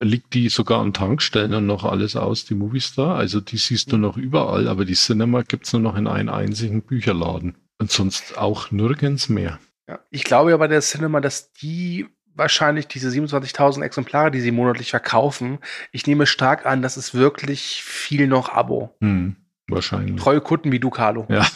[0.00, 3.16] Liegt die sogar an Tankstellen und noch alles aus, die Movistar.
[3.16, 6.82] Also die siehst du noch überall, aber die Cinema gibt's nur noch in einem einzigen
[6.82, 7.56] Bücherladen.
[7.80, 9.58] Und sonst auch nirgends mehr.
[9.88, 9.98] Ja.
[10.10, 14.90] Ich glaube ja bei der Cinema, dass die wahrscheinlich diese 27.000 Exemplare, die sie monatlich
[14.90, 15.58] verkaufen,
[15.92, 18.94] ich nehme stark an, das ist wirklich viel noch Abo.
[19.00, 19.36] Hm,
[19.68, 20.20] wahrscheinlich.
[20.20, 21.26] Treue Kunden wie du, Carlo.
[21.28, 21.46] Ja.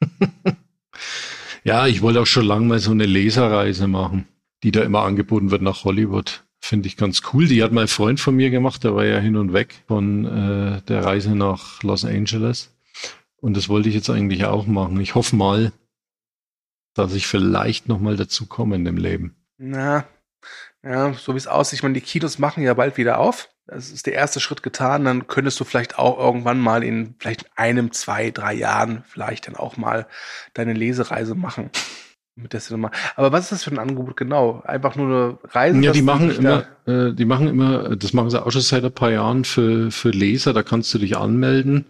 [1.64, 4.26] ja, ich wollte auch schon lange mal so eine Leserreise machen,
[4.62, 6.44] die da immer angeboten wird nach Hollywood.
[6.60, 7.46] Finde ich ganz cool.
[7.46, 10.82] Die hat mein Freund von mir gemacht, der war ja hin und weg von äh,
[10.82, 12.74] der Reise nach Los Angeles.
[13.36, 14.98] Und das wollte ich jetzt eigentlich auch machen.
[15.00, 15.72] Ich hoffe mal,
[16.94, 19.36] dass ich vielleicht noch mal dazu komme in dem Leben.
[19.58, 20.06] Na,
[20.82, 23.48] ja, so wie es aussieht, ich meine, die Kinos machen ja bald wieder auf.
[23.66, 25.04] Das ist der erste Schritt getan.
[25.04, 29.56] Dann könntest du vielleicht auch irgendwann mal in vielleicht einem, zwei, drei Jahren vielleicht dann
[29.56, 30.06] auch mal
[30.52, 31.70] deine Lesereise machen.
[32.36, 32.90] Mit der Cinema.
[33.14, 34.60] Aber was ist das für ein Angebot genau?
[34.66, 35.80] Einfach nur eine Reise?
[35.80, 38.92] Ja, die machen immer, äh, die machen immer, das machen sie auch schon seit ein
[38.92, 41.86] paar Jahren für, für Leser, da kannst du dich anmelden.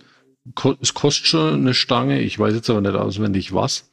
[0.54, 3.90] Ko es kostet schon eine Stange, ich weiß jetzt aber nicht auswendig was.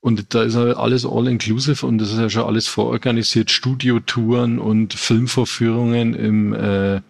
[0.00, 4.94] Und da ist ja alles all-inclusive und das ist ja schon alles vororganisiert, Studiotouren und
[4.94, 7.02] Filmvorführungen im äh,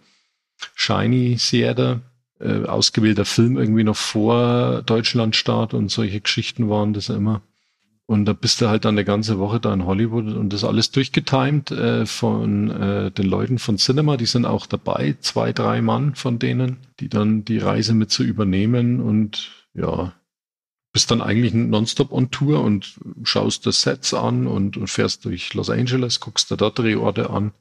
[0.75, 2.01] Shiny Theater,
[2.41, 7.43] äh, ausgewählter Film irgendwie noch vor Deutschlandstart und solche Geschichten waren das immer.
[8.07, 10.91] Und da bist du halt dann eine ganze Woche da in Hollywood und das alles
[10.91, 14.17] durchgetimed äh, von äh, den Leuten von Cinema.
[14.17, 18.25] Die sind auch dabei, zwei, drei Mann von denen, die dann die Reise mit zu
[18.25, 20.13] übernehmen und ja,
[20.93, 25.55] bist dann eigentlich nonstop on Tour und schaust das Sets an und, und fährst durch
[25.55, 27.53] Los Angeles, guckst dir da Drehorte an.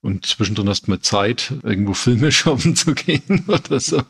[0.00, 4.02] Und zwischendrin hast du mal Zeit, irgendwo Filme shoppen zu gehen oder so.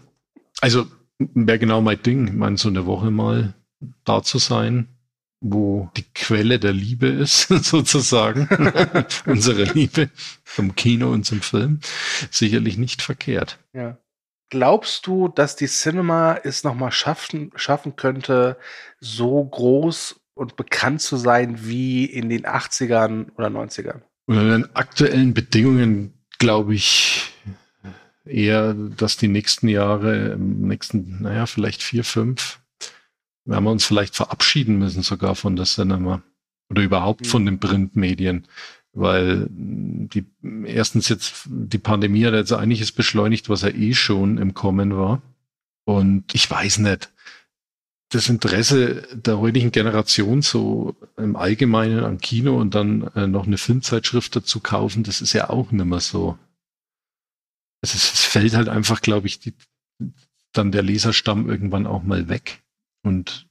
[0.60, 0.86] Also
[1.18, 2.28] wäre genau mein Ding.
[2.28, 3.54] Ich meine, so eine Woche mal
[4.04, 4.88] da zu sein,
[5.40, 8.48] wo die Quelle der Liebe ist, sozusagen.
[9.26, 10.10] Unsere Liebe
[10.44, 11.80] zum Kino und zum Film.
[12.30, 13.58] Sicherlich nicht verkehrt.
[13.72, 13.98] Ja.
[14.50, 18.56] Glaubst du, dass die Cinema es nochmal schaffen, schaffen könnte,
[18.98, 24.00] so groß und bekannt zu sein wie in den 80ern oder 90ern?
[24.26, 27.32] Unter den aktuellen Bedingungen glaube ich
[28.24, 32.60] eher, dass die nächsten Jahre, im nächsten, naja, vielleicht vier, fünf,
[33.44, 36.22] werden wir uns vielleicht verabschieden müssen sogar von der Cinema
[36.70, 38.46] oder überhaupt von den Printmedien,
[38.98, 40.24] weil die
[40.64, 45.22] erstens jetzt die Pandemie hat jetzt einiges beschleunigt, was ja eh schon im Kommen war.
[45.84, 47.10] Und ich weiß nicht,
[48.10, 53.58] das Interesse der heutigen Generation so im Allgemeinen am Kino und dann äh, noch eine
[53.58, 56.38] Filmzeitschrift dazu kaufen, das ist ja auch nicht mehr so.
[57.82, 59.52] Also es, es fällt halt einfach, glaube ich, die,
[60.52, 62.62] dann der Leserstamm irgendwann auch mal weg.
[63.02, 63.46] Und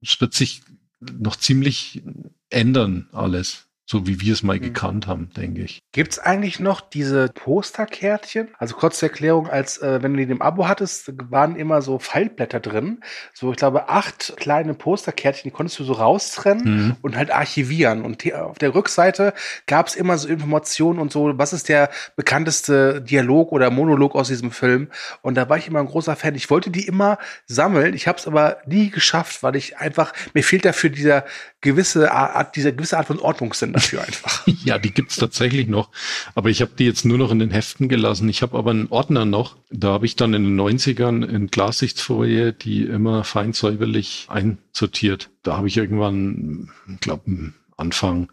[0.00, 0.62] es wird sich
[1.00, 2.02] noch ziemlich
[2.48, 3.69] ändern alles.
[3.92, 4.60] So wie wir es mal Mhm.
[4.62, 5.82] gekannt haben, denke ich.
[5.90, 8.46] Gibt's eigentlich noch diese Posterkärtchen?
[8.56, 11.98] Also kurz zur Erklärung, als äh, wenn du die im Abo hattest, waren immer so
[11.98, 13.00] Faltblätter drin.
[13.34, 16.96] So, ich glaube, acht kleine Posterkärtchen, die konntest du so raustrennen Mhm.
[17.02, 18.02] und halt archivieren.
[18.02, 19.34] Und auf der Rückseite
[19.66, 24.52] gab's immer so Informationen und so, was ist der bekannteste Dialog oder Monolog aus diesem
[24.52, 24.88] Film.
[25.20, 26.36] Und da war ich immer ein großer Fan.
[26.36, 27.94] Ich wollte die immer sammeln.
[27.94, 31.24] Ich habe es aber nie geschafft, weil ich einfach, mir fehlt dafür dieser
[31.60, 34.46] gewisse Art, dieser gewisse Art von Ordnungssinn dafür einfach.
[34.64, 35.90] Ja, die gibt's tatsächlich noch.
[36.34, 38.28] Aber ich habe die jetzt nur noch in den Heften gelassen.
[38.28, 39.56] Ich habe aber einen Ordner noch.
[39.70, 45.30] Da habe ich dann in den 90ern in Glassichtsfolie die immer fein säuberlich einsortiert.
[45.42, 48.30] Da habe ich irgendwann, ich glaube, Anfang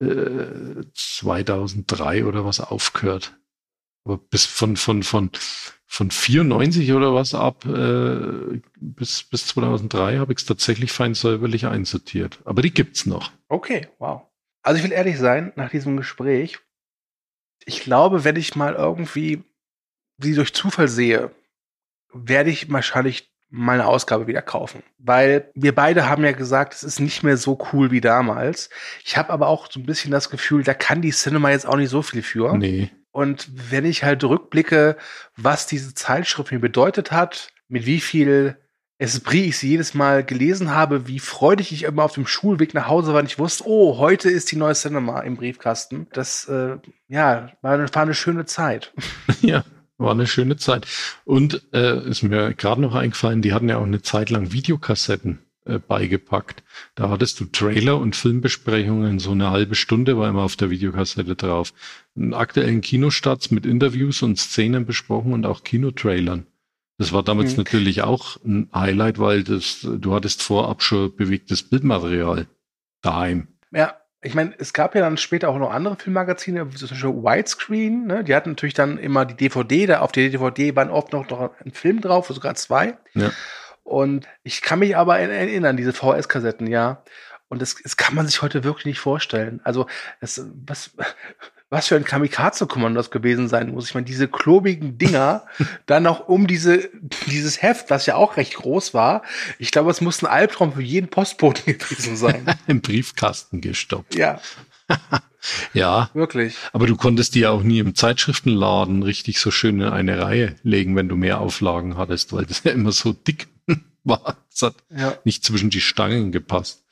[0.00, 3.36] äh, 2003 oder was aufgehört.
[4.04, 5.30] Aber bis von, von, von,
[5.86, 11.66] von 94 oder was ab äh, bis, bis 2003 habe ich es tatsächlich fein säuberlich
[11.66, 12.38] einsortiert.
[12.44, 13.32] Aber die gibt's noch.
[13.48, 14.27] Okay, wow.
[14.68, 16.58] Also ich will ehrlich sein, nach diesem Gespräch,
[17.64, 19.42] ich glaube, wenn ich mal irgendwie
[20.18, 21.30] sie durch Zufall sehe,
[22.12, 24.82] werde ich wahrscheinlich meine Ausgabe wieder kaufen.
[24.98, 28.68] Weil wir beide haben ja gesagt, es ist nicht mehr so cool wie damals.
[29.06, 31.76] Ich habe aber auch so ein bisschen das Gefühl, da kann die Cinema jetzt auch
[31.76, 32.54] nicht so viel für.
[32.58, 32.90] Nee.
[33.10, 34.98] Und wenn ich halt rückblicke,
[35.34, 38.58] was diese Zeitschrift mir bedeutet hat, mit wie viel
[38.98, 42.88] Esprit ich sie jedes Mal gelesen habe, wie freudig ich immer auf dem Schulweg nach
[42.88, 46.08] Hause war und ich wusste, oh, heute ist die neue Cinema im Briefkasten.
[46.12, 48.92] Das, äh, ja, war eine, war eine schöne Zeit.
[49.40, 49.64] Ja,
[49.98, 50.86] war eine schöne Zeit.
[51.24, 55.38] Und äh, ist mir gerade noch eingefallen, die hatten ja auch eine Zeit lang Videokassetten
[55.64, 56.64] äh, beigepackt.
[56.96, 61.36] Da hattest du Trailer und Filmbesprechungen, so eine halbe Stunde war immer auf der Videokassette
[61.36, 61.72] drauf.
[62.16, 66.46] Einen aktuellen Kinostarts mit Interviews und Szenen besprochen und auch Kinotrailern.
[66.98, 67.58] Das war damals Mhm.
[67.58, 72.46] natürlich auch ein Highlight, weil das, du hattest vorab schon bewegtes Bildmaterial
[73.02, 73.48] daheim.
[73.70, 77.10] Ja, ich meine, es gab ja dann später auch noch andere Filmmagazine, wie zum Beispiel
[77.10, 78.24] Widescreen, ne?
[78.24, 81.52] Die hatten natürlich dann immer die DVD, da auf der DVD waren oft noch, noch
[81.64, 82.98] ein Film drauf, sogar zwei.
[83.14, 83.30] Ja.
[83.84, 87.04] Und ich kann mich aber er- erinnern, diese VHS-Kassetten, ja.
[87.48, 89.60] Und das, das kann man sich heute wirklich nicht vorstellen.
[89.62, 89.86] Also,
[90.20, 90.90] es, was,
[91.70, 93.88] was für ein Kamikaze-Kommando das gewesen sein muss.
[93.88, 95.44] Ich meine, diese klobigen Dinger,
[95.86, 96.88] dann noch um diese,
[97.26, 99.22] dieses Heft, was ja auch recht groß war.
[99.58, 102.46] Ich glaube, es muss ein Albtraum für jeden Postboten gewesen sein.
[102.66, 104.14] Im Briefkasten gestoppt.
[104.14, 104.40] ja,
[105.74, 106.56] Ja, wirklich.
[106.72, 110.56] aber du konntest die ja auch nie im Zeitschriftenladen richtig so schön in eine Reihe
[110.62, 113.48] legen, wenn du mehr Auflagen hattest, weil das ja immer so dick
[114.04, 114.36] war.
[114.52, 115.14] Es hat Ja.
[115.24, 116.82] nicht zwischen die Stangen gepasst.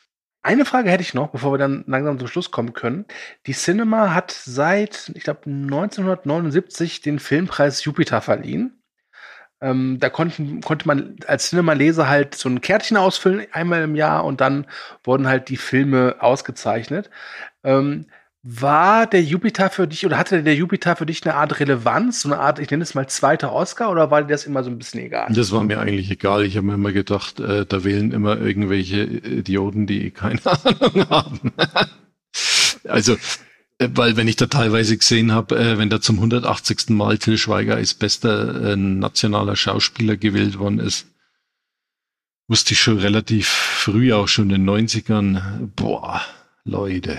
[0.47, 3.05] Eine Frage hätte ich noch, bevor wir dann langsam zum Schluss kommen können.
[3.49, 8.81] Die Cinema hat seit, ich glaube, 1979 den Filmpreis Jupiter verliehen.
[9.61, 14.25] Ähm, da konnten, konnte man als Cinema-Leser halt so ein Kärtchen ausfüllen, einmal im Jahr,
[14.25, 14.69] und dann
[15.03, 17.11] wurden halt die Filme ausgezeichnet.
[17.65, 18.07] Ähm,
[18.49, 22.29] war der Jupiter für dich oder hatte der Jupiter für dich eine Art Relevanz, so
[22.29, 24.79] eine Art, ich nenne es mal zweiter Oscar, oder war dir das immer so ein
[24.79, 25.27] bisschen egal?
[25.33, 26.45] Das war mir eigentlich egal.
[26.45, 31.53] Ich habe mir immer gedacht, äh, da wählen immer irgendwelche Idioten, die keine Ahnung haben.
[32.85, 33.15] also,
[33.79, 36.91] äh, weil wenn ich da teilweise gesehen habe, äh, wenn da zum 180.
[36.91, 41.09] Mal Till Schweiger als bester äh, nationaler Schauspieler gewählt worden ist,
[42.47, 46.21] wusste ich schon relativ früh, auch schon in den 90ern, boah,
[46.63, 47.19] Leute,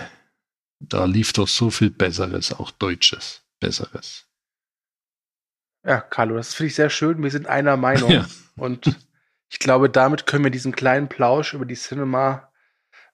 [0.80, 4.26] da lief doch so viel Besseres, auch Deutsches Besseres.
[5.84, 7.24] Ja, Carlo, das finde ich sehr schön.
[7.24, 8.12] Wir sind einer Meinung.
[8.12, 8.26] Ja.
[8.56, 8.98] Und
[9.50, 12.52] ich glaube, damit können wir diesen kleinen Plausch über die Cinema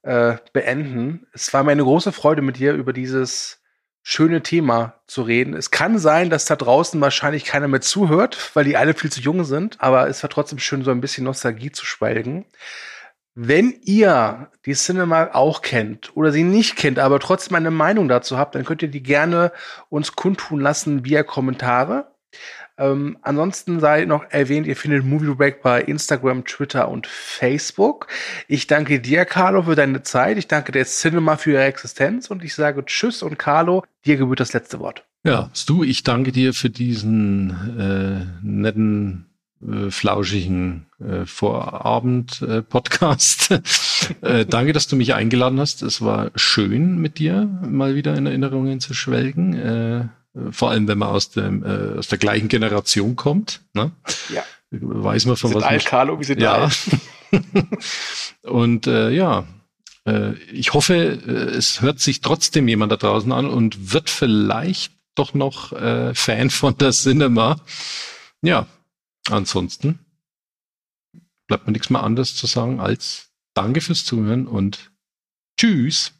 [0.03, 1.27] äh, beenden.
[1.33, 3.61] Es war mir eine große Freude, mit dir über dieses
[4.03, 5.53] schöne Thema zu reden.
[5.53, 9.21] Es kann sein, dass da draußen wahrscheinlich keiner mehr zuhört, weil die alle viel zu
[9.21, 9.79] jung sind.
[9.79, 12.45] Aber es war trotzdem schön, so ein bisschen Nostalgie zu schwelgen.
[13.35, 18.37] Wenn ihr die Cinema auch kennt oder sie nicht kennt, aber trotzdem eine Meinung dazu
[18.37, 19.51] habt, dann könnt ihr die gerne
[19.89, 22.13] uns kundtun lassen via Kommentare.
[22.77, 28.07] Ähm, ansonsten sei noch erwähnt, ihr findet Movie Break bei Instagram, Twitter und Facebook.
[28.47, 30.37] Ich danke dir, Carlo, für deine Zeit.
[30.37, 34.39] Ich danke der Cinema für ihre Existenz und ich sage Tschüss und Carlo, dir gebührt
[34.39, 35.05] das letzte Wort.
[35.23, 39.27] Ja, Stu, ich danke dir für diesen äh, netten,
[39.69, 43.51] äh, flauschigen äh, Vorabend-Podcast.
[44.21, 45.81] äh, danke, dass du mich eingeladen hast.
[45.81, 49.53] Es war schön, mit dir mal wieder in Erinnerungen zu schwelgen.
[49.53, 50.05] Äh,
[50.51, 53.61] vor allem, wenn man aus, dem, äh, aus der gleichen Generation kommt.
[53.73, 53.91] Ne?
[54.33, 54.43] Ja.
[54.71, 56.53] Weiß man von Wir sind was alt, Carlo, wir sind ja.
[56.53, 56.75] alt.
[58.41, 59.45] und äh, ja,
[60.05, 64.93] äh, ich hoffe, äh, es hört sich trotzdem jemand da draußen an und wird vielleicht
[65.15, 67.57] doch noch äh, Fan von der Cinema.
[68.41, 68.67] Ja,
[69.29, 69.99] ansonsten
[71.47, 74.91] bleibt mir nichts mehr anderes zu sagen als Danke fürs Zuhören und
[75.59, 76.13] Tschüss.